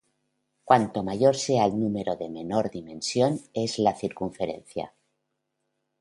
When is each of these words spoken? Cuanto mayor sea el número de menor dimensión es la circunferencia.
Cuanto 0.63 1.03
mayor 1.03 1.35
sea 1.37 1.63
el 1.65 1.77
número 1.79 2.15
de 2.15 2.27
menor 2.31 2.71
dimensión 2.71 3.39
es 3.53 3.77
la 3.77 3.93
circunferencia. 3.93 4.95